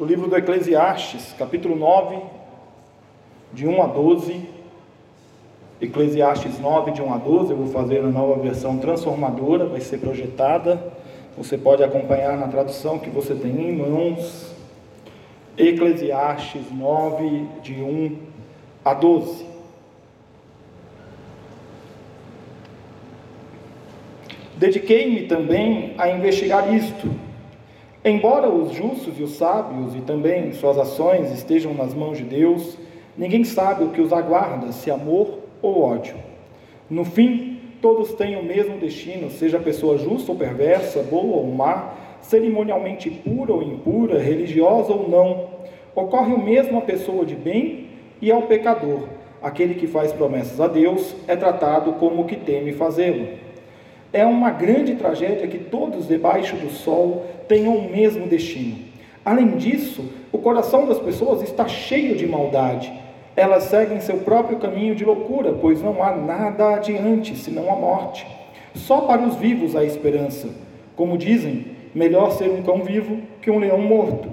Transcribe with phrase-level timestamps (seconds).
[0.00, 2.16] do livro do Eclesiastes, capítulo 9,
[3.52, 4.48] de 1 a 12.
[5.78, 9.98] Eclesiastes 9, de 1 a 12, eu vou fazer a nova versão transformadora, vai ser
[9.98, 10.82] projetada.
[11.36, 14.54] Você pode acompanhar na tradução que você tem em mãos.
[15.58, 18.16] Eclesiastes 9, de 1
[18.82, 19.44] a 12.
[24.56, 27.29] Dediquei-me também a investigar isto
[28.02, 32.78] Embora os justos e os sábios e também suas ações estejam nas mãos de Deus,
[33.14, 36.16] ninguém sabe o que os aguarda, se amor ou ódio.
[36.88, 41.46] No fim, todos têm o mesmo destino, seja a pessoa justa ou perversa, boa ou
[41.48, 45.50] má, cerimonialmente pura ou impura, religiosa ou não.
[45.94, 47.88] Ocorre o mesmo à pessoa de bem
[48.22, 49.08] e ao pecador.
[49.42, 53.49] Aquele que faz promessas a Deus é tratado como o que teme fazê-lo.
[54.12, 58.76] É uma grande tragédia que todos debaixo do sol tenham o mesmo destino.
[59.24, 62.92] Além disso, o coração das pessoas está cheio de maldade.
[63.36, 68.26] Elas seguem seu próprio caminho de loucura, pois não há nada adiante senão a morte.
[68.74, 70.48] Só para os vivos há esperança.
[70.96, 74.28] Como dizem, melhor ser um cão vivo que um leão morto.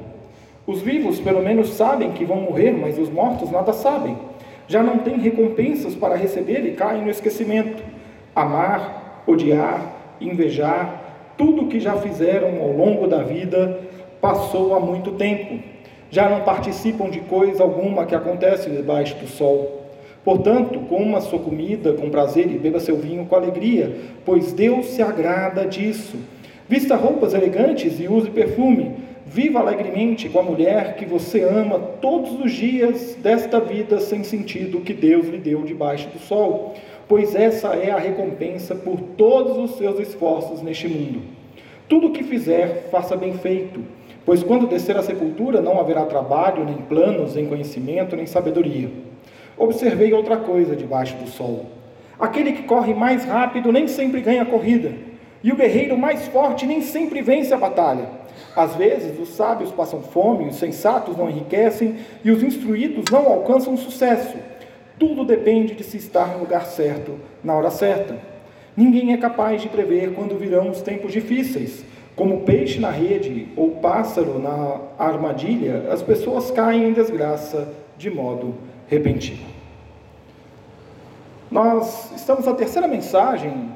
[0.66, 4.17] Os vivos pelo menos sabem que vão morrer, mas os mortos nada sabem.
[4.67, 7.81] Já não têm recompensas para receber e caem no esquecimento.
[8.36, 13.80] Amar, odiar, invejar, tudo o que já fizeram ao longo da vida
[14.19, 15.59] passou há muito tempo.
[16.09, 19.84] Já não participam de coisa alguma que acontece debaixo do sol.
[20.24, 25.01] Portanto, coma sua comida com prazer e beba seu vinho com alegria, pois Deus se
[25.01, 26.18] agrada disso.
[26.68, 28.91] Vista roupas elegantes e use perfume.
[29.25, 34.81] Viva alegremente com a mulher que você ama todos os dias desta vida sem sentido
[34.81, 36.74] que Deus lhe deu debaixo do sol
[37.07, 41.22] pois essa é a recompensa por todos os seus esforços neste mundo.
[41.88, 43.81] Tudo o que fizer, faça bem feito,
[44.25, 48.90] pois quando descer à sepultura não haverá trabalho, nem planos, nem conhecimento, nem sabedoria.
[49.57, 51.66] Observei outra coisa debaixo do sol.
[52.19, 54.91] Aquele que corre mais rápido nem sempre ganha a corrida,
[55.44, 58.09] e o guerreiro mais forte nem sempre vence a batalha.
[58.56, 63.78] Às vezes, os sábios passam fome, os sensatos não enriquecem e os instruídos não alcançam
[63.78, 64.35] sucesso.
[65.00, 68.18] Tudo depende de se estar no lugar certo, na hora certa.
[68.75, 71.84] Ninguém é capaz de prever quando virão os tempos difíceis.
[72.16, 78.56] Como peixe na rede ou pássaro na armadilha, as pessoas caem em desgraça de modo
[78.88, 79.46] repentino.
[81.50, 83.72] Nós estamos na terceira mensagem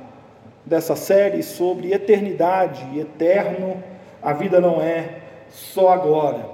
[0.66, 3.82] dessa série sobre eternidade, eterno,
[4.22, 6.46] a vida não é só agora.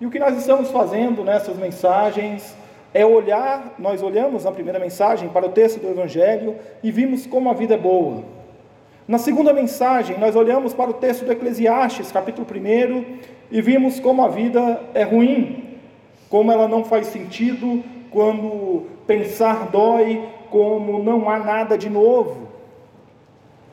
[0.00, 2.56] E o que nós estamos fazendo nessas mensagens
[2.96, 7.50] é olhar, nós olhamos na primeira mensagem para o texto do Evangelho e vimos como
[7.50, 8.24] a vida é boa.
[9.06, 13.18] Na segunda mensagem, nós olhamos para o texto do Eclesiastes, capítulo 1,
[13.50, 15.76] e vimos como a vida é ruim,
[16.30, 22.48] como ela não faz sentido, quando pensar dói, como não há nada de novo.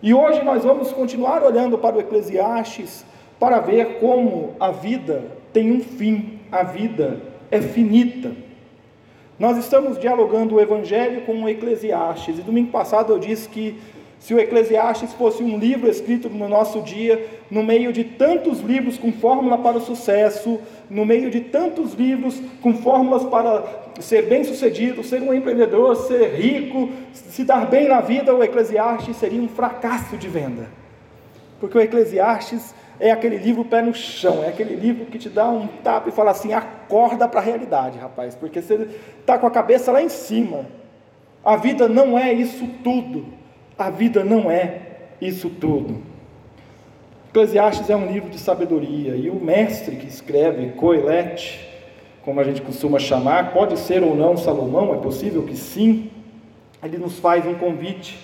[0.02, 3.06] E hoje nós vamos continuar olhando para o Eclesiastes
[3.40, 5.24] para ver como a vida
[5.54, 8.53] tem um fim, a vida é finita.
[9.44, 13.78] Nós estamos dialogando o Evangelho com o Eclesiastes, e domingo passado eu disse que
[14.18, 18.98] se o Eclesiastes fosse um livro escrito no nosso dia, no meio de tantos livros
[18.98, 23.66] com fórmula para o sucesso, no meio de tantos livros com fórmulas para
[24.00, 29.42] ser bem-sucedido, ser um empreendedor, ser rico, se dar bem na vida, o Eclesiastes seria
[29.42, 30.70] um fracasso de venda.
[31.60, 35.50] Porque o Eclesiastes é aquele livro pé no chão, é aquele livro que te dá
[35.50, 38.88] um tapa e fala assim: acorda para a realidade, rapaz, porque você
[39.20, 40.66] está com a cabeça lá em cima.
[41.44, 43.26] A vida não é isso tudo.
[43.78, 44.82] A vida não é
[45.20, 46.02] isso tudo.
[47.30, 51.68] Eclesiastes é um livro de sabedoria e o mestre que escreve, Coelete,
[52.24, 56.12] como a gente costuma chamar, pode ser ou não Salomão, é possível que sim.
[56.82, 58.20] Ele nos faz um convite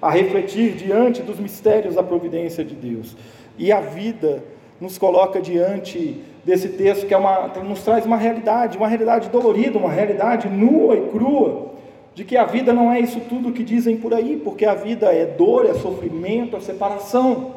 [0.00, 3.16] a refletir diante dos mistérios da providência de Deus.
[3.58, 4.42] E a vida
[4.80, 9.78] nos coloca diante desse texto que é uma, nos traz uma realidade, uma realidade dolorida,
[9.78, 11.72] uma realidade nua e crua,
[12.14, 15.12] de que a vida não é isso tudo que dizem por aí, porque a vida
[15.12, 17.56] é dor, é sofrimento, é separação.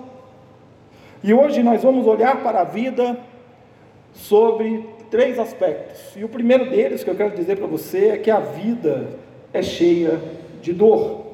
[1.24, 3.18] E hoje nós vamos olhar para a vida
[4.14, 6.16] sobre três aspectos.
[6.16, 9.08] E o primeiro deles que eu quero dizer para você é que a vida
[9.54, 10.20] é cheia
[10.62, 11.26] de dor.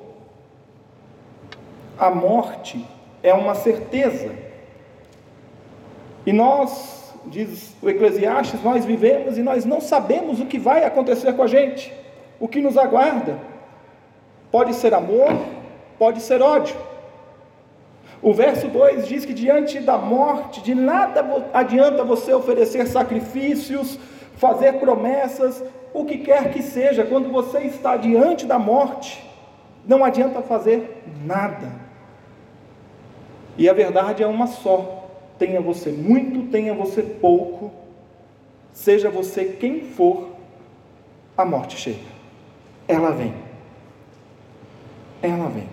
[1.98, 2.86] A morte
[3.24, 4.32] é uma certeza.
[6.26, 11.34] E nós, diz o Eclesiastes, nós vivemos e nós não sabemos o que vai acontecer
[11.34, 11.94] com a gente,
[12.40, 13.38] o que nos aguarda.
[14.52, 15.32] Pode ser amor,
[16.00, 16.76] pode ser ódio.
[18.22, 21.24] O verso 2 diz que diante da morte, de nada
[21.54, 24.00] adianta você oferecer sacrifícios,
[24.38, 25.64] fazer promessas,
[25.94, 29.24] o que quer que seja, quando você está diante da morte,
[29.86, 31.72] não adianta fazer nada.
[33.58, 35.05] E a verdade é uma só:
[35.38, 37.72] tenha você muito, tenha você pouco,
[38.72, 40.30] seja você quem for,
[41.38, 42.16] a morte chega.
[42.88, 43.34] Ela vem.
[45.22, 45.68] Ela vem.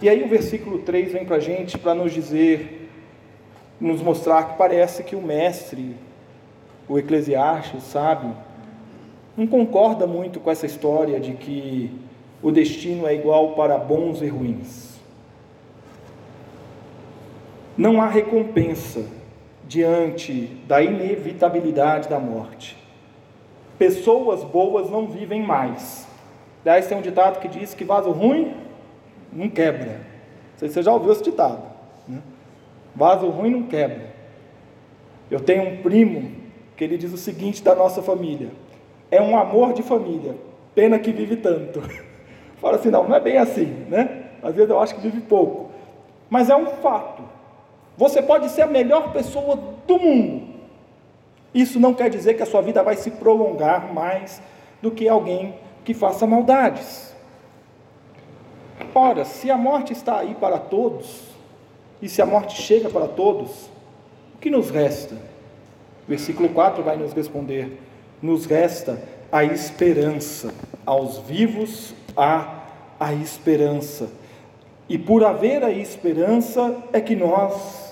[0.00, 2.90] E aí o versículo 3 vem para a gente para nos dizer,
[3.80, 5.96] nos mostrar que parece que o mestre,
[6.88, 8.34] o eclesiástico, o sábio,
[9.36, 11.90] não concorda muito com essa história de que
[12.42, 14.93] o destino é igual para bons e ruins.
[17.76, 19.04] Não há recompensa
[19.66, 22.76] diante da inevitabilidade da morte.
[23.78, 26.06] Pessoas boas não vivem mais.
[26.64, 28.54] Aliás, tem um ditado que diz que vaso ruim
[29.32, 29.92] não quebra.
[29.92, 31.62] Não sei se você já ouviu esse ditado.
[32.06, 32.22] Né?
[32.94, 34.14] Vaso ruim não quebra.
[35.30, 36.30] Eu tenho um primo
[36.76, 38.50] que ele diz o seguinte da nossa família:
[39.10, 40.36] é um amor de família,
[40.74, 41.82] pena que vive tanto.
[42.60, 44.24] Fala assim, não, não é bem assim, né?
[44.42, 45.70] Às vezes eu acho que vive pouco.
[46.30, 47.22] Mas é um fato.
[47.96, 50.54] Você pode ser a melhor pessoa do mundo.
[51.54, 54.42] Isso não quer dizer que a sua vida vai se prolongar mais
[54.82, 55.54] do que alguém
[55.84, 57.14] que faça maldades.
[58.94, 61.22] Ora, se a morte está aí para todos,
[62.02, 63.70] e se a morte chega para todos,
[64.34, 65.16] o que nos resta?
[66.08, 67.80] Versículo 4 vai nos responder:
[68.20, 69.00] nos resta
[69.30, 70.52] a esperança,
[70.84, 72.62] aos vivos há
[72.98, 74.08] a esperança.
[74.88, 77.83] E por haver a esperança é que nós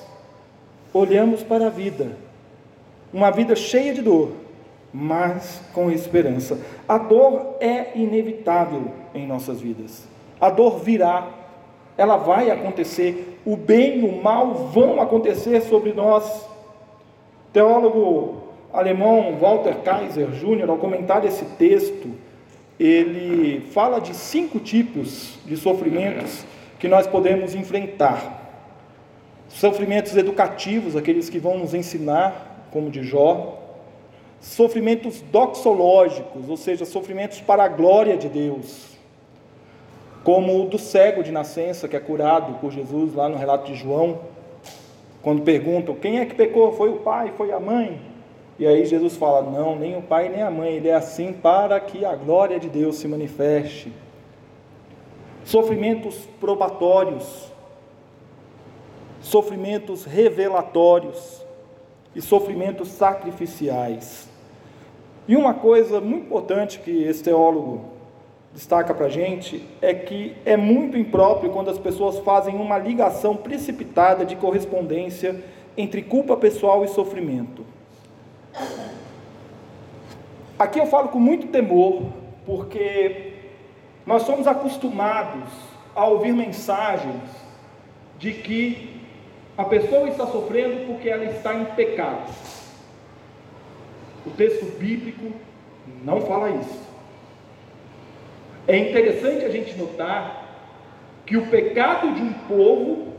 [0.92, 2.16] olhamos para a vida,
[3.12, 4.32] uma vida cheia de dor,
[4.92, 6.58] mas com esperança.
[6.88, 8.84] A dor é inevitável
[9.14, 10.06] em nossas vidas.
[10.40, 11.28] A dor virá,
[11.96, 16.46] ela vai acontecer, o bem e o mal vão acontecer sobre nós.
[17.52, 18.42] teólogo
[18.72, 22.10] alemão Walter Kaiser Jr., ao comentar esse texto,
[22.80, 26.44] ele fala de cinco tipos de sofrimentos
[26.78, 28.41] que nós podemos enfrentar.
[29.54, 33.58] Sofrimentos educativos, aqueles que vão nos ensinar, como de Jó.
[34.40, 38.92] Sofrimentos doxológicos, ou seja, sofrimentos para a glória de Deus
[40.24, 43.74] como o do cego de nascença, que é curado por Jesus lá no relato de
[43.74, 44.20] João,
[45.20, 48.00] quando perguntam quem é que pecou, foi o pai, foi a mãe?
[48.58, 51.78] E aí Jesus fala: não, nem o pai nem a mãe, ele é assim para
[51.80, 53.92] que a glória de Deus se manifeste.
[55.44, 57.51] Sofrimentos probatórios,
[59.22, 61.42] sofrimentos revelatórios
[62.14, 64.28] e sofrimentos sacrificiais.
[65.26, 67.92] E uma coisa muito importante que esse teólogo
[68.52, 73.36] destaca para a gente é que é muito impróprio quando as pessoas fazem uma ligação
[73.36, 75.42] precipitada de correspondência
[75.76, 77.64] entre culpa pessoal e sofrimento.
[80.58, 82.02] Aqui eu falo com muito temor,
[82.44, 83.32] porque
[84.04, 85.48] nós somos acostumados
[85.94, 87.22] a ouvir mensagens
[88.18, 89.00] de que
[89.56, 92.32] a pessoa está sofrendo porque ela está em pecado.
[94.26, 95.32] O texto bíblico
[96.04, 96.82] não fala isso.
[98.66, 100.42] É interessante a gente notar
[101.26, 103.14] que o pecado de um povo,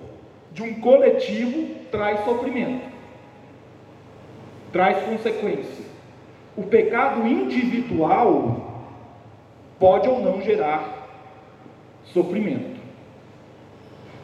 [0.51, 2.85] de um coletivo, traz sofrimento,
[4.71, 5.85] traz consequência.
[6.55, 8.85] O pecado individual
[9.79, 11.09] pode ou não gerar
[12.05, 12.79] sofrimento.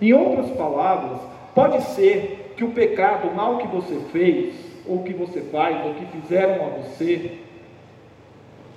[0.01, 1.19] Em outras palavras,
[1.53, 5.93] pode ser que o pecado, o mal que você fez, ou que você faz, ou
[5.93, 7.39] que fizeram a você,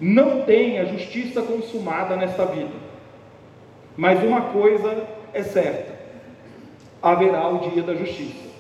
[0.00, 2.75] não tem a justiça consumada nesta vida.
[3.97, 5.95] Mas uma coisa é certa:
[7.02, 8.50] haverá o dia da justiça.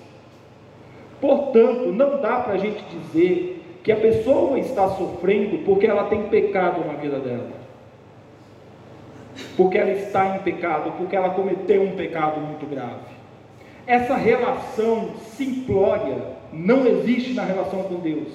[1.20, 6.24] Portanto, não dá para a gente dizer que a pessoa está sofrendo porque ela tem
[6.24, 7.62] pecado na vida dela.
[9.56, 13.21] Porque ela está em pecado, porque ela cometeu um pecado muito grave.
[13.86, 16.18] Essa relação simplória
[16.52, 18.28] não existe na relação com Deus.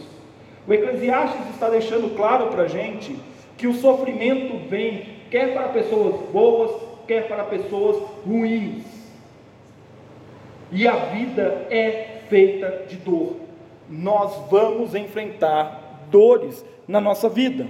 [0.68, 3.18] O Eclesiastes está deixando claro para a gente
[3.58, 6.72] que o sofrimento vem quer para pessoas boas,
[7.08, 8.84] quer para pessoas ruins.
[10.72, 13.38] E a vida é feita de dor.
[13.90, 17.68] nós vamos enfrentar dores na nossa vida.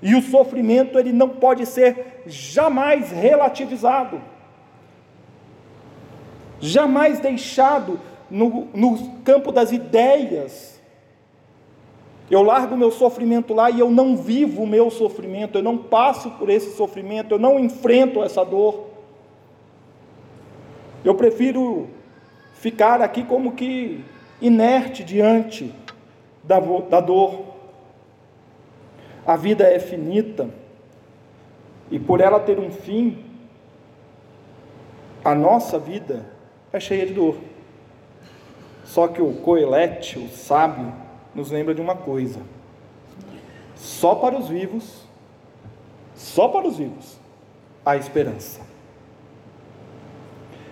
[0.00, 4.20] E o sofrimento ele não pode ser jamais relativizado,
[6.62, 7.98] jamais deixado
[8.30, 10.80] no, no campo das ideias.
[12.30, 15.76] Eu largo o meu sofrimento lá e eu não vivo o meu sofrimento, eu não
[15.76, 18.86] passo por esse sofrimento, eu não enfrento essa dor.
[21.04, 21.90] Eu prefiro
[22.54, 24.02] ficar aqui como que
[24.40, 25.74] inerte diante
[26.44, 27.42] da, da dor.
[29.26, 30.48] A vida é finita
[31.90, 33.18] e por ela ter um fim,
[35.24, 36.32] a nossa vida
[36.72, 37.36] é cheia de dor.
[38.84, 40.92] Só que o Coelete, o sábio,
[41.34, 42.40] nos lembra de uma coisa:
[43.74, 45.06] só para os vivos,
[46.14, 47.18] só para os vivos,
[47.84, 48.60] há esperança.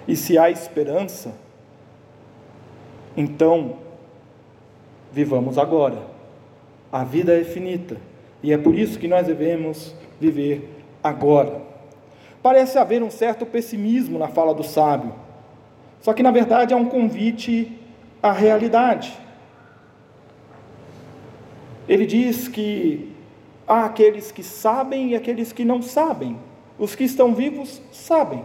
[0.07, 1.35] E se há esperança,
[3.16, 3.76] então
[5.12, 6.02] vivamos agora.
[6.92, 7.97] A vida é finita
[8.42, 11.62] e é por isso que nós devemos viver agora.
[12.42, 15.14] Parece haver um certo pessimismo na fala do sábio,
[16.00, 17.78] só que na verdade é um convite
[18.23, 19.16] à realidade.
[21.88, 23.12] Ele diz que
[23.66, 26.37] há aqueles que sabem e aqueles que não sabem.
[26.78, 28.45] Os que estão vivos sabem.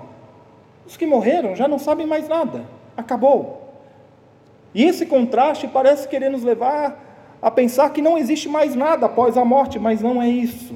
[0.85, 2.65] Os que morreram já não sabem mais nada.
[2.97, 3.65] Acabou.
[4.73, 7.03] E esse contraste parece querer nos levar
[7.41, 10.75] a pensar que não existe mais nada após a morte, mas não é isso.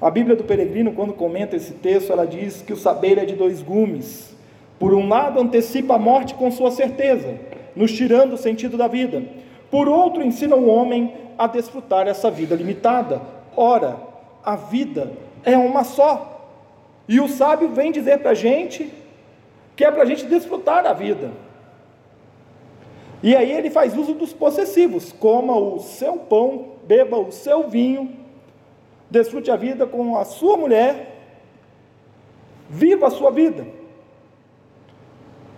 [0.00, 3.34] A Bíblia do Peregrino, quando comenta esse texto, ela diz que o saber é de
[3.34, 4.34] dois gumes.
[4.84, 7.40] Por um lado, antecipa a morte com sua certeza,
[7.74, 9.22] nos tirando o sentido da vida.
[9.70, 13.22] Por outro, ensina o homem a desfrutar essa vida limitada.
[13.56, 13.96] Ora,
[14.44, 15.10] a vida
[15.42, 16.50] é uma só.
[17.08, 18.92] E o sábio vem dizer para a gente
[19.74, 21.32] que é para a gente desfrutar a vida.
[23.22, 28.12] E aí ele faz uso dos possessivos: coma o seu pão, beba o seu vinho,
[29.10, 31.22] desfrute a vida com a sua mulher,
[32.68, 33.82] viva a sua vida.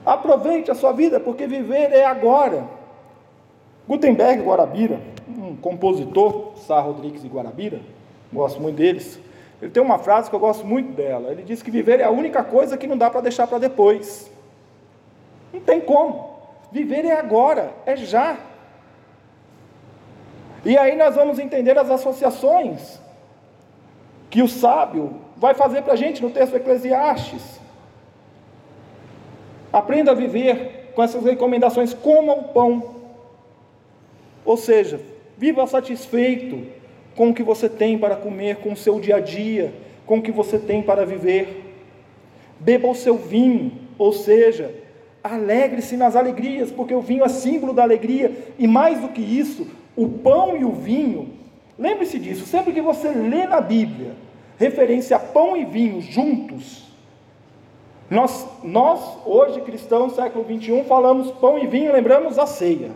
[0.06, 2.64] Aproveite a sua vida, porque viver é agora.
[3.88, 7.80] Gutenberg Guarabira, um compositor, Sá Rodrigues e Guarabira,
[8.32, 9.20] gosto muito deles,
[9.60, 11.30] ele tem uma frase que eu gosto muito dela.
[11.30, 14.30] Ele diz que viver é a única coisa que não dá para deixar para depois.
[15.52, 16.36] Não tem como.
[16.70, 18.36] Viver é agora, é já.
[20.64, 23.00] E aí nós vamos entender as associações
[24.28, 27.55] que o sábio vai fazer para a gente no texto Eclesiastes.
[29.76, 32.94] Aprenda a viver com essas recomendações, coma o pão.
[34.42, 34.98] Ou seja,
[35.36, 36.66] viva satisfeito,
[37.14, 39.74] com o que você tem para comer, com o seu dia a dia,
[40.06, 41.74] com o que você tem para viver.
[42.58, 44.74] Beba o seu vinho, ou seja,
[45.22, 49.66] alegre-se nas alegrias, porque o vinho é símbolo da alegria, e mais do que isso,
[49.94, 51.34] o pão e o vinho,
[51.78, 54.12] lembre-se disso, sempre que você lê na Bíblia
[54.56, 56.85] referência a pão e vinho juntos,
[58.08, 62.90] nós, nós hoje cristãos, século 21, falamos pão e vinho, lembramos a ceia.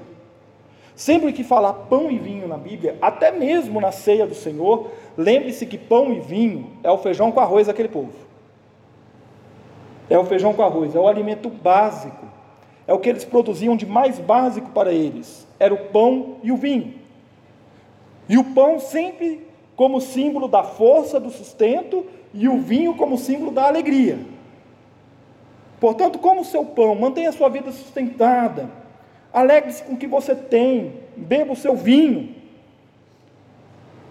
[0.94, 5.66] Sempre que falar pão e vinho na Bíblia, até mesmo na ceia do Senhor, lembre-se
[5.66, 8.12] que pão e vinho é o feijão com arroz daquele povo.
[10.08, 12.26] É o feijão com arroz, é o alimento básico.
[12.86, 15.46] É o que eles produziam de mais básico para eles.
[15.58, 16.94] Era o pão e o vinho.
[18.28, 23.50] E o pão sempre como símbolo da força, do sustento, e o vinho como símbolo
[23.50, 24.18] da alegria.
[25.80, 28.68] Portanto, como o seu pão, mantenha a sua vida sustentada,
[29.32, 32.34] Alegre-se com o que você tem, beba o seu vinho,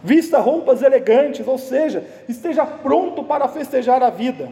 [0.02, 4.50] vista roupas elegantes, ou seja, esteja pronto para festejar a vida.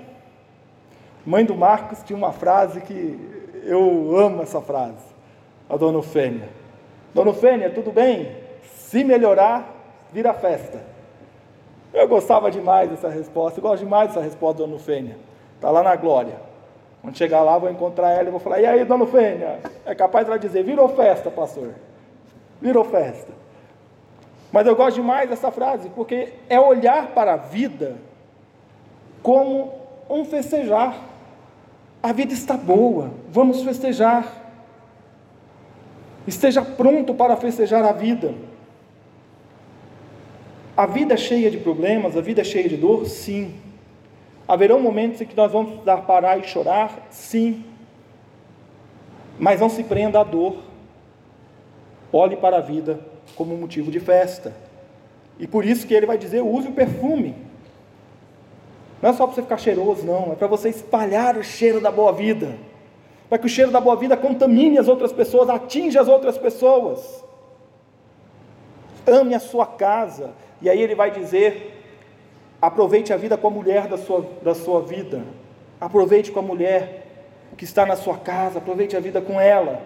[1.26, 3.18] Mãe do Marcos tinha uma frase que
[3.64, 5.06] eu amo essa frase,
[5.70, 6.50] a dona Ofênia.
[7.14, 8.36] Dona Ofênia, tudo bem?
[8.76, 9.74] Se melhorar,
[10.12, 10.84] vira festa.
[11.94, 15.18] Eu gostava demais dessa resposta, eu gosto demais dessa resposta dona Ofênia.
[15.56, 16.47] Está lá na glória.
[17.08, 19.62] Quando chegar lá, vou encontrar ela e vou falar: E aí, dona Fênia?
[19.86, 21.74] É capaz ela dizer: Virou festa, pastor.
[22.62, 23.32] Virou festa.
[24.52, 27.96] Mas eu gosto demais dessa frase, porque é olhar para a vida
[29.24, 29.72] como
[30.10, 30.98] um festejar.
[32.04, 34.26] A vida está boa, vamos festejar.
[36.28, 38.34] Esteja pronto para festejar a vida.
[40.76, 43.06] A vida é cheia de problemas, a vida é cheia de dor?
[43.06, 43.56] Sim.
[44.48, 47.08] Haverão momentos em que nós vamos precisar parar e chorar?
[47.10, 47.66] Sim.
[49.38, 50.58] Mas não se prenda à dor.
[52.14, 53.00] Olhe para a vida
[53.36, 54.56] como motivo de festa.
[55.38, 57.36] E por isso que ele vai dizer: use o perfume.
[59.02, 60.32] Não é só para você ficar cheiroso, não.
[60.32, 62.56] É para você espalhar o cheiro da boa vida.
[63.30, 67.24] para que o cheiro da boa vida contamine as outras pessoas, atinja as outras pessoas.
[69.06, 70.32] Ame a sua casa.
[70.62, 71.77] E aí ele vai dizer:
[72.62, 75.24] aproveite a vida com a mulher da sua, da sua vida.
[75.80, 77.06] Aproveite com a mulher
[77.56, 79.82] que está na sua casa, aproveite a vida com ela.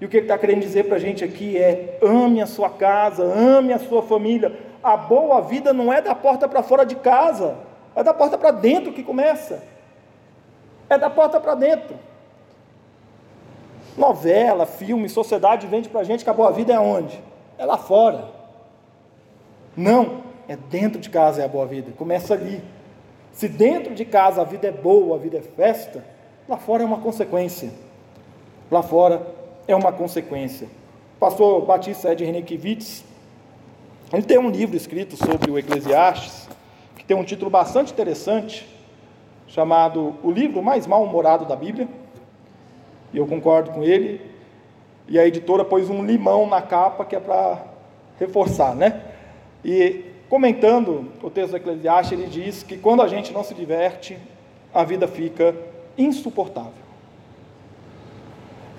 [0.00, 2.70] E o que ele está querendo dizer para a gente aqui é: ame a sua
[2.70, 4.58] casa, ame a sua família.
[4.82, 7.56] A boa vida não é da porta para fora de casa,
[7.94, 9.62] é da porta para dentro que começa.
[10.90, 11.96] É da porta para dentro.
[13.96, 17.22] Novela, filme, sociedade vende para a gente que a boa vida é onde?
[17.56, 18.28] É lá fora.
[19.76, 21.92] Não, é dentro de casa é a boa vida.
[21.96, 22.62] Começa ali.
[23.32, 26.04] Se dentro de casa a vida é boa, a vida é festa,
[26.48, 27.70] lá fora é uma consequência.
[28.70, 29.26] Lá fora
[29.66, 30.68] é uma consequência.
[31.16, 33.04] O pastor Batista Ed Renekiewicz,
[34.12, 36.48] ele tem um livro escrito sobre o Eclesiastes,
[36.96, 38.68] que tem um título bastante interessante,
[39.46, 41.88] chamado O Livro Mais Mal-Humorado da Bíblia
[43.14, 44.20] e eu concordo com ele.
[45.06, 47.62] E a editora pôs um limão na capa que é para
[48.18, 49.02] reforçar, né?
[49.64, 54.18] E comentando o texto do Eclesiastes, ele diz que quando a gente não se diverte,
[54.72, 55.54] a vida fica
[55.96, 56.84] insuportável.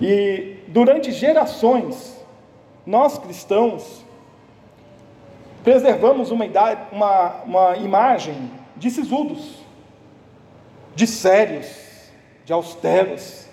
[0.00, 2.16] E durante gerações,
[2.84, 4.04] nós cristãos
[5.64, 9.56] preservamos uma, idade, uma, uma imagem de sisudos,
[10.94, 11.66] de sérios,
[12.44, 13.46] de austeros,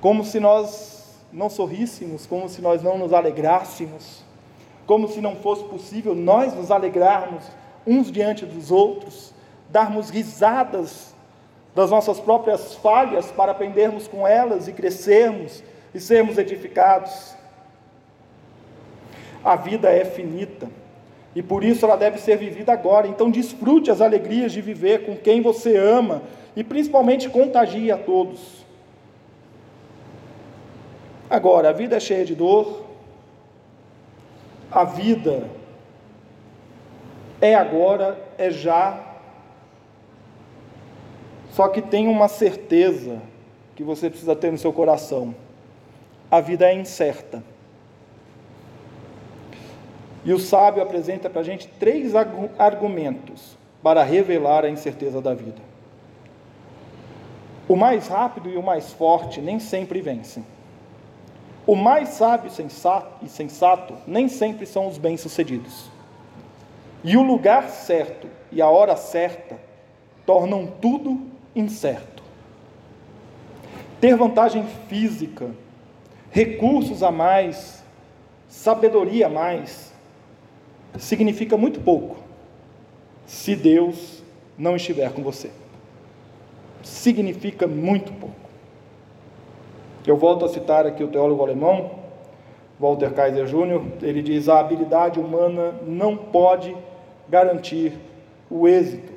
[0.00, 4.24] como se nós não sorríssemos, como se nós não nos alegrássemos,
[4.88, 7.44] como se não fosse possível nós nos alegrarmos
[7.86, 9.34] uns diante dos outros,
[9.68, 11.14] darmos risadas
[11.74, 15.62] das nossas próprias falhas para aprendermos com elas e crescermos
[15.94, 17.36] e sermos edificados.
[19.44, 20.70] A vida é finita
[21.34, 23.06] e por isso ela deve ser vivida agora.
[23.06, 26.22] Então desfrute as alegrias de viver com quem você ama
[26.56, 28.64] e principalmente contagie a todos.
[31.28, 32.87] Agora, a vida é cheia de dor,
[34.70, 35.48] a vida
[37.40, 39.08] é agora, é já,
[41.50, 43.20] só que tem uma certeza
[43.74, 45.34] que você precisa ter no seu coração:
[46.30, 47.42] a vida é incerta.
[50.24, 55.62] E o sábio apresenta para a gente três argumentos para revelar a incerteza da vida.
[57.68, 60.44] O mais rápido e o mais forte nem sempre vencem.
[61.68, 62.50] O mais sábio
[63.20, 65.90] e sensato nem sempre são os bem-sucedidos.
[67.04, 69.60] E o lugar certo e a hora certa
[70.24, 71.20] tornam tudo
[71.54, 72.22] incerto.
[74.00, 75.50] Ter vantagem física,
[76.30, 77.84] recursos a mais,
[78.48, 79.92] sabedoria a mais,
[80.98, 82.16] significa muito pouco
[83.26, 84.22] se Deus
[84.56, 85.50] não estiver com você.
[86.82, 88.47] Significa muito pouco.
[90.08, 91.90] Eu volto a citar aqui o teólogo alemão,
[92.80, 96.74] Walter Kaiser Jr., ele diz: a habilidade humana não pode
[97.28, 97.92] garantir
[98.50, 99.12] o êxito.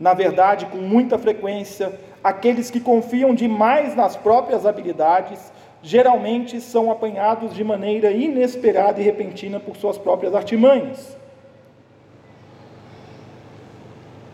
[0.00, 7.52] Na verdade, com muita frequência, aqueles que confiam demais nas próprias habilidades geralmente são apanhados
[7.52, 11.14] de maneira inesperada e repentina por suas próprias artimanhas.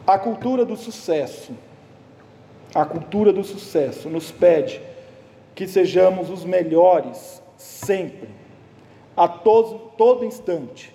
[0.07, 1.53] A cultura do sucesso,
[2.73, 4.81] a cultura do sucesso nos pede
[5.59, 8.29] que sejamos os melhores sempre,
[9.17, 10.95] a todo, todo instante.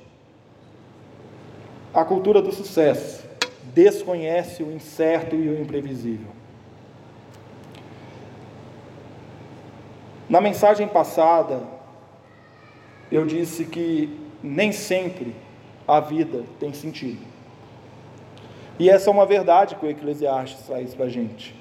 [1.93, 3.27] A cultura do sucesso
[3.73, 6.31] desconhece o incerto e o imprevisível.
[10.29, 11.61] Na mensagem passada,
[13.11, 15.35] eu disse que nem sempre
[15.85, 17.19] a vida tem sentido.
[18.79, 21.53] E essa é uma verdade que o Eclesiastes traz para a gente.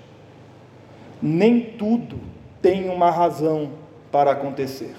[1.21, 2.31] Nem tudo
[2.63, 3.73] tem uma razão
[4.13, 4.95] para acontecer.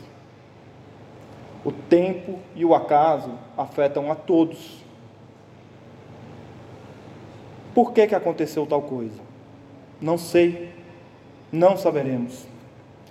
[1.63, 4.83] O tempo e o acaso afetam a todos.
[7.73, 9.19] Por que, que aconteceu tal coisa?
[10.01, 10.71] Não sei,
[11.49, 12.45] não saberemos.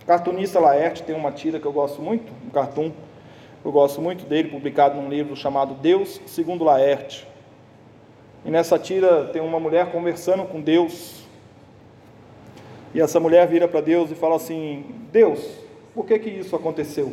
[0.03, 2.93] O cartunista Laerte tem uma tira que eu gosto muito, um cartoon,
[3.65, 7.27] eu gosto muito dele, publicado num livro chamado Deus segundo Laerte.
[8.45, 11.22] E nessa tira tem uma mulher conversando com Deus,
[12.95, 15.41] e essa mulher vira para Deus e fala assim: Deus,
[15.95, 17.13] por que que isso aconteceu?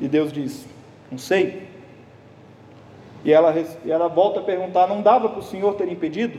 [0.00, 0.66] E Deus diz:
[1.10, 1.68] Não sei.
[3.24, 6.38] E ela, e ela volta a perguntar: Não dava para o Senhor ter impedido?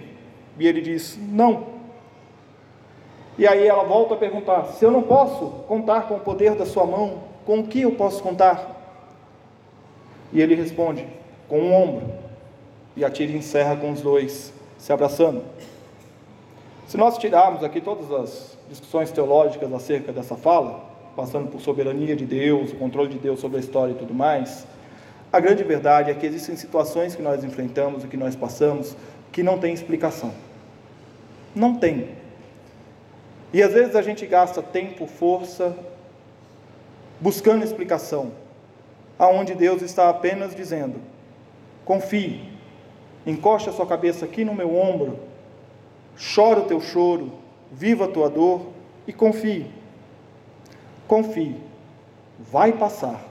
[0.59, 1.75] E ele diz: Não.
[3.37, 6.65] E aí ela volta a perguntar: Se eu não posso contar com o poder da
[6.65, 8.73] sua mão, com o que eu posso contar?
[10.33, 11.07] E ele responde:
[11.47, 12.25] Com um ombro.
[12.95, 15.43] E a tira encerra com os dois se abraçando.
[16.87, 20.83] Se nós tirarmos aqui todas as discussões teológicas acerca dessa fala,
[21.15, 24.67] passando por soberania de Deus, o controle de Deus sobre a história e tudo mais,
[25.33, 28.95] a grande verdade é que existem situações que nós enfrentamos e que nós passamos
[29.31, 30.31] que não tem explicação.
[31.55, 32.09] Não tem.
[33.51, 35.75] E às vezes a gente gasta tempo, força,
[37.19, 38.31] buscando explicação,
[39.17, 41.01] aonde Deus está apenas dizendo:
[41.83, 42.41] confie,
[43.25, 45.19] encoste a sua cabeça aqui no meu ombro,
[46.17, 47.31] chora o teu choro,
[47.71, 48.67] viva a tua dor
[49.07, 49.67] e confie.
[51.07, 51.55] Confie,
[52.39, 53.21] vai passar,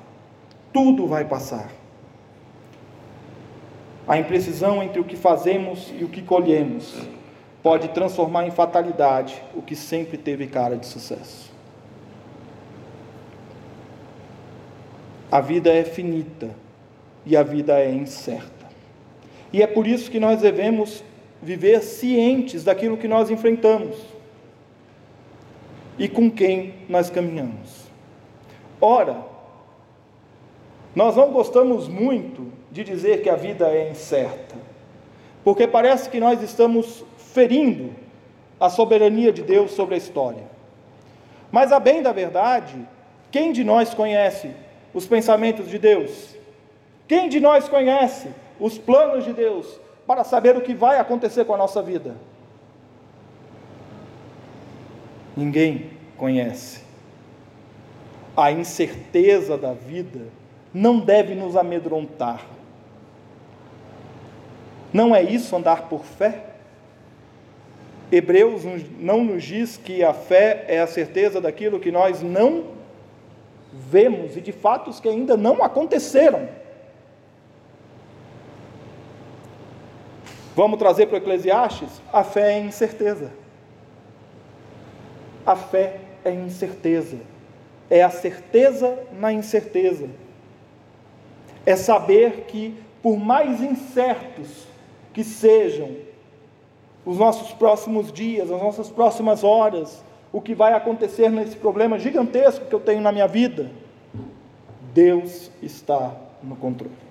[0.73, 1.71] tudo vai passar.
[4.07, 6.95] A imprecisão entre o que fazemos e o que colhemos
[7.63, 11.51] pode transformar em fatalidade o que sempre teve cara de sucesso.
[15.33, 16.55] A vida é finita
[17.25, 18.67] e a vida é incerta.
[19.53, 21.03] E é por isso que nós devemos
[21.45, 23.97] viver cientes daquilo que nós enfrentamos
[25.99, 27.85] e com quem nós caminhamos.
[28.81, 29.19] Ora,
[30.95, 34.57] nós não gostamos muito de dizer que a vida é incerta,
[35.45, 37.91] porque parece que nós estamos ferindo
[38.59, 40.45] a soberania de Deus sobre a história.
[41.53, 42.75] Mas, a bem da verdade,
[43.31, 44.51] quem de nós conhece
[44.95, 46.35] os pensamentos de Deus?
[47.07, 48.29] Quem de nós conhece
[48.59, 52.15] os planos de Deus para saber o que vai acontecer com a nossa vida?
[55.37, 56.83] Ninguém conhece.
[58.37, 60.27] A incerteza da vida
[60.73, 62.45] não deve nos amedrontar.
[64.93, 66.45] Não é isso andar por fé?
[68.13, 68.63] Hebreus
[68.99, 72.65] não nos diz que a fé é a certeza daquilo que nós não
[73.73, 76.49] vemos e de fatos que ainda não aconteceram.
[80.55, 82.01] Vamos trazer para o Eclesiastes?
[82.13, 83.33] A fé é incerteza.
[85.45, 87.19] A fé é incerteza.
[87.91, 90.09] É a certeza na incerteza.
[91.67, 94.67] É saber que, por mais incertos
[95.13, 95.97] que sejam
[97.05, 102.67] os nossos próximos dias, as nossas próximas horas, o que vai acontecer nesse problema gigantesco
[102.67, 103.71] que eu tenho na minha vida,
[104.93, 107.04] Deus está no controle.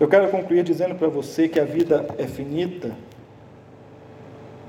[0.00, 2.96] Eu quero concluir dizendo para você que a vida é finita,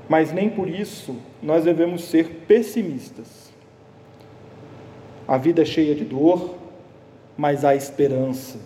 [0.08, 3.52] mas nem por isso nós devemos ser pessimistas.
[5.28, 6.56] A vida é cheia de dor,
[7.36, 8.58] mas há esperança.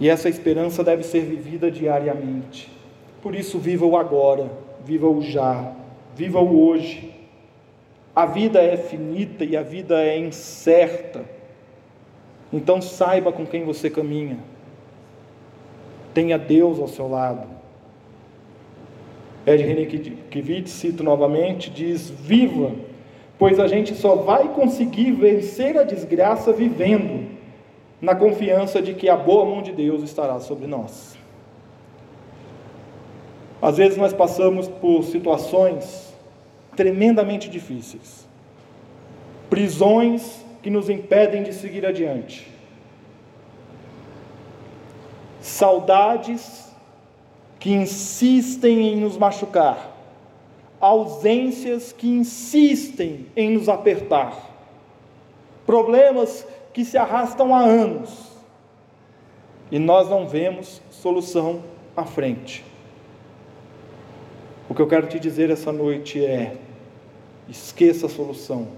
[0.00, 2.68] E essa esperança deve ser vivida diariamente.
[3.22, 4.50] Por isso, viva o agora,
[4.84, 5.72] viva o já,
[6.16, 7.14] viva o hoje.
[8.14, 11.24] A vida é finita e a vida é incerta.
[12.52, 14.38] Então saiba com quem você caminha.
[16.18, 17.46] Tenha Deus ao seu lado.
[19.46, 22.72] Ed Renekiewicz, cito novamente, diz: Viva,
[23.38, 27.30] pois a gente só vai conseguir vencer a desgraça vivendo
[28.02, 31.16] na confiança de que a boa mão de Deus estará sobre nós.
[33.62, 36.12] Às vezes nós passamos por situações
[36.74, 38.26] tremendamente difíceis,
[39.48, 42.47] prisões que nos impedem de seguir adiante,
[45.48, 46.72] saudades
[47.58, 49.90] que insistem em nos machucar,
[50.80, 54.36] ausências que insistem em nos apertar,
[55.66, 58.28] problemas que se arrastam há anos
[59.70, 61.62] e nós não vemos solução
[61.96, 62.64] à frente.
[64.68, 66.56] O que eu quero te dizer essa noite é:
[67.48, 68.68] esqueça a solução.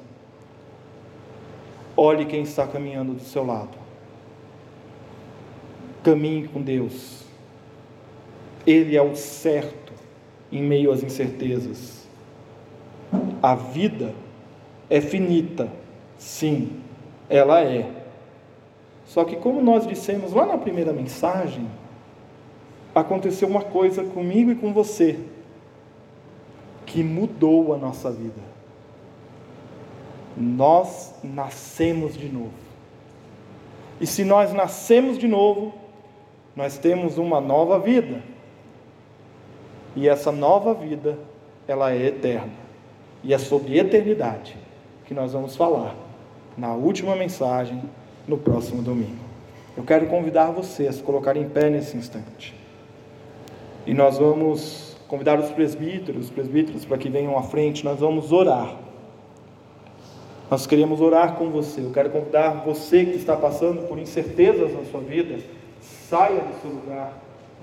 [1.97, 3.80] Olhe quem está caminhando do seu lado.
[6.03, 7.25] Caminhe com Deus.
[8.67, 9.93] Ele é o certo
[10.51, 12.07] em meio às incertezas.
[13.43, 14.15] A vida
[14.89, 15.71] é finita,
[16.19, 16.81] sim,
[17.29, 17.91] ela é.
[19.07, 21.67] Só que, como nós dissemos lá na primeira mensagem,
[22.95, 25.19] aconteceu uma coisa comigo e com você
[26.87, 28.41] que mudou a nossa vida.
[30.37, 32.53] Nós nascemos de novo.
[34.01, 35.75] E se nós nascemos de novo,
[36.55, 38.23] nós temos uma nova vida.
[39.95, 41.19] E essa nova vida,
[41.67, 42.53] ela é eterna.
[43.23, 44.57] E é sobre eternidade
[45.07, 45.95] que nós vamos falar
[46.57, 47.83] na última mensagem
[48.27, 49.31] no próximo domingo.
[49.77, 52.55] Eu quero convidar você a se colocar em pé nesse instante.
[53.87, 58.31] E nós vamos convidar os presbíteros, os presbíteros para que venham à frente, nós vamos
[58.31, 58.77] orar.
[60.51, 61.81] Nós queremos orar com você.
[61.81, 65.39] Eu quero convidar você que está passando por incertezas na sua vida,
[66.11, 67.13] saia do seu lugar,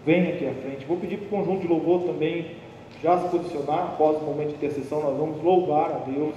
[0.06, 0.86] venha aqui à frente.
[0.86, 2.56] Vou pedir para o conjunto de louvor também
[3.04, 6.36] já se posicionar após o momento de intercessão, nós vamos louvar a Deus.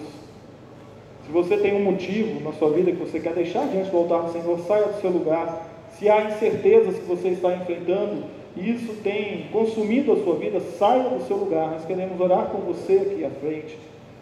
[1.25, 4.23] Se você tem um motivo na sua vida que você quer deixar diante do altar
[4.23, 5.69] do Senhor, saia do seu lugar.
[5.93, 8.25] Se há incertezas que você está enfrentando
[8.57, 11.71] e isso tem consumido a sua vida, saia do seu lugar.
[11.71, 13.79] Nós queremos orar com você aqui à frente.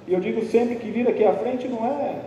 [0.07, 2.20] E eu digo sempre que vir aqui à frente não é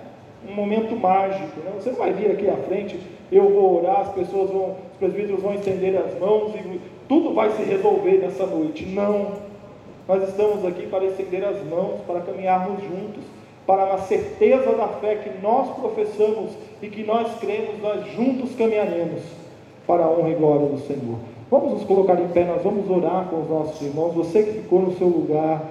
[0.50, 1.60] um momento mágico.
[1.60, 1.72] Né?
[1.76, 3.00] Você não vai vir aqui à frente,
[3.32, 7.64] eu vou orar, as pessoas vão, presbíteros vão estender as mãos e tudo vai se
[7.64, 8.86] resolver nessa noite.
[8.86, 9.32] Não.
[10.08, 13.24] Nós estamos aqui para estender as mãos, para caminharmos juntos,
[13.66, 19.22] para na certeza da fé que nós professamos e que nós cremos, nós juntos caminharemos
[19.88, 21.18] para a honra e glória do Senhor.
[21.50, 24.14] Vamos nos colocar em pé, nós vamos orar com os nossos irmãos.
[24.14, 25.64] Você que ficou no seu lugar,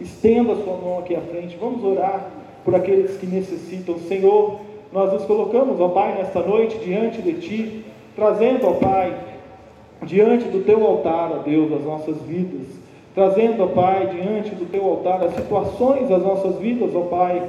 [0.00, 1.56] estenda a sua mão aqui à frente.
[1.60, 2.30] Vamos orar
[2.64, 3.98] por aqueles que necessitam.
[4.08, 4.60] Senhor,
[4.92, 9.14] nós nos colocamos, ó Pai, nesta noite diante de Ti, trazendo, ó Pai,
[10.02, 12.82] diante do Teu altar, ó Deus, as nossas vidas
[13.14, 17.42] trazendo, ó Pai, diante do teu altar as situações das nossas vidas, ó Pai,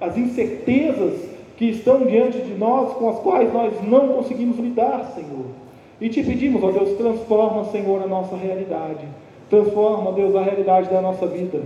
[0.00, 1.20] as incertezas
[1.56, 5.46] que estão diante de nós, com as quais nós não conseguimos lidar, Senhor.
[6.00, 9.06] E te pedimos, ó Deus, transforma, Senhor, a nossa realidade.
[9.48, 11.60] Transforma, Deus, a realidade da nossa vida.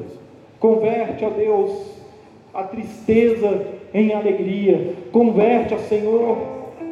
[0.60, 1.72] Converte, ó Deus,
[2.52, 4.92] a tristeza em alegria.
[5.10, 6.36] Converte, ó Senhor,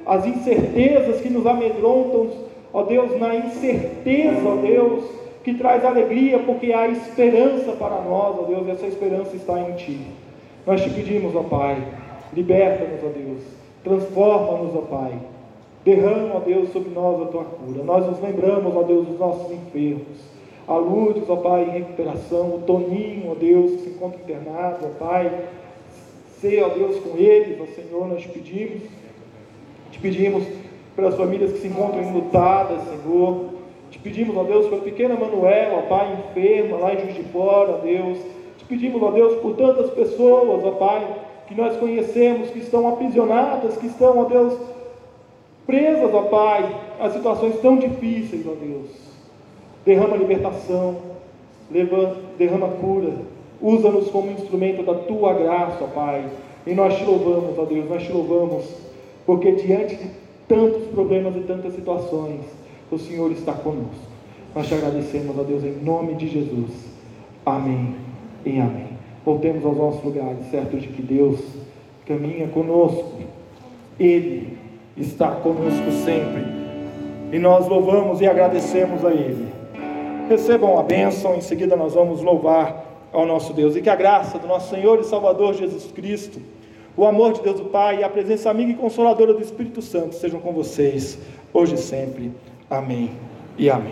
[0.07, 2.29] as incertezas que nos amedrontam,
[2.73, 5.05] ó Deus, na incerteza, ó Deus,
[5.43, 9.73] que traz alegria, porque há esperança para nós, ó Deus, e essa esperança está em
[9.73, 10.01] Ti.
[10.65, 11.83] Nós te pedimos, ó Pai,
[12.33, 13.43] liberta-nos, ó Deus,
[13.83, 15.19] transforma-nos, ó Pai,
[15.85, 17.83] derrama, ó Deus, sobre nós a Tua cura.
[17.83, 20.37] Nós nos lembramos, ó Deus, dos nossos enfermos.
[20.69, 25.33] A ó Pai, em recuperação, o Toninho, ó Deus, que se encontra internado, ó Pai,
[26.41, 28.83] ser, ó Deus, com eles, ó Senhor, nós te pedimos,
[29.97, 30.45] te pedimos
[30.95, 33.47] pelas famílias que se encontram enlutadas, Senhor,
[33.91, 37.73] te pedimos, ó Deus, pela pequena Manuela, ó Pai, enferma lá em Juiz de Fora,
[37.73, 38.19] ó Deus.
[38.59, 41.07] Te pedimos, ó Deus, por tantas pessoas, ó Pai,
[41.49, 44.55] que nós conhecemos, que estão aprisionadas, que estão, ó Deus,
[45.67, 48.91] presas, ó Pai, a situações tão difíceis, ó Deus.
[49.85, 50.97] Derrama libertação,
[52.37, 53.13] derrama cura,
[53.63, 56.25] usa-nos como instrumento da Tua graça, ó Pai.
[56.67, 58.87] E nós te louvamos, ó Deus, nós te louvamos,
[59.27, 60.11] porque diante de
[60.49, 62.41] tantos problemas e tantas situações,
[62.91, 64.07] o Senhor está conosco.
[64.55, 66.71] Nós te agradecemos, ó Deus, em nome de Jesus.
[67.45, 67.95] Amém
[68.45, 68.87] e amém.
[69.25, 71.41] Voltemos aos nossos lugares, certo de que Deus
[72.07, 73.21] caminha conosco.
[73.99, 74.57] Ele
[74.97, 76.45] está conosco sempre.
[77.33, 79.49] E nós louvamos e agradecemos a Ele.
[80.29, 83.75] Recebam a bênção, em seguida nós vamos louvar ao nosso Deus.
[83.75, 86.41] E que a graça do nosso Senhor e Salvador Jesus Cristo,
[86.97, 90.15] o amor de Deus o Pai e a presença amiga e consoladora do Espírito Santo
[90.15, 91.19] sejam com vocês,
[91.53, 92.33] hoje e sempre.
[92.71, 93.11] Amém
[93.59, 93.85] e amém.